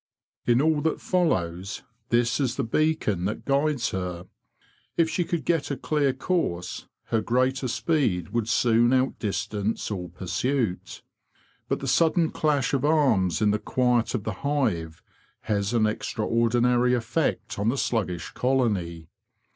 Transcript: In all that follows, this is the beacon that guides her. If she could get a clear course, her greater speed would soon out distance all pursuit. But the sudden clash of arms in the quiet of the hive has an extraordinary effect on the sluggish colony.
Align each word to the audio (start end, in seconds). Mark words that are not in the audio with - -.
In 0.47 0.63
all 0.63 0.81
that 0.81 0.99
follows, 0.99 1.83
this 2.09 2.39
is 2.39 2.55
the 2.55 2.63
beacon 2.63 3.25
that 3.25 3.45
guides 3.45 3.91
her. 3.91 4.25
If 4.97 5.11
she 5.11 5.23
could 5.23 5.45
get 5.45 5.69
a 5.69 5.77
clear 5.77 6.11
course, 6.11 6.87
her 7.09 7.21
greater 7.21 7.67
speed 7.67 8.29
would 8.29 8.49
soon 8.49 8.93
out 8.93 9.19
distance 9.19 9.91
all 9.91 10.09
pursuit. 10.09 11.03
But 11.69 11.81
the 11.81 11.87
sudden 11.87 12.31
clash 12.31 12.73
of 12.73 12.83
arms 12.83 13.43
in 13.43 13.51
the 13.51 13.59
quiet 13.59 14.15
of 14.15 14.23
the 14.23 14.33
hive 14.41 15.03
has 15.41 15.71
an 15.71 15.85
extraordinary 15.85 16.95
effect 16.95 17.59
on 17.59 17.69
the 17.69 17.77
sluggish 17.77 18.31
colony. 18.31 19.07